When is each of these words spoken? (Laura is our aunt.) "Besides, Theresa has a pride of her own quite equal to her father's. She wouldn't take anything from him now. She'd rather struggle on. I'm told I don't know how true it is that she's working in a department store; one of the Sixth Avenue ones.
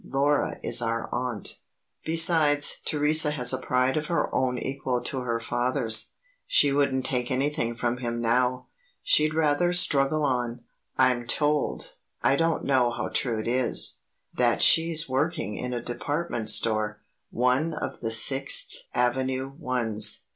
(Laura 0.03 0.59
is 0.63 0.81
our 0.81 1.07
aunt.) 1.13 1.59
"Besides, 2.03 2.79
Theresa 2.85 3.29
has 3.29 3.53
a 3.53 3.59
pride 3.59 3.97
of 3.97 4.07
her 4.07 4.33
own 4.33 4.55
quite 4.55 4.65
equal 4.65 5.01
to 5.03 5.19
her 5.19 5.39
father's. 5.39 6.13
She 6.47 6.71
wouldn't 6.73 7.05
take 7.05 7.29
anything 7.29 7.75
from 7.75 7.97
him 7.97 8.19
now. 8.19 8.65
She'd 9.03 9.35
rather 9.35 9.73
struggle 9.73 10.23
on. 10.23 10.61
I'm 10.97 11.27
told 11.27 11.91
I 12.23 12.35
don't 12.35 12.63
know 12.63 12.89
how 12.89 13.09
true 13.09 13.39
it 13.39 13.47
is 13.47 13.99
that 14.33 14.63
she's 14.63 15.07
working 15.07 15.55
in 15.55 15.71
a 15.71 15.83
department 15.83 16.49
store; 16.49 16.99
one 17.29 17.71
of 17.75 17.99
the 17.99 18.09
Sixth 18.09 18.75
Avenue 18.95 19.49
ones. 19.55 20.23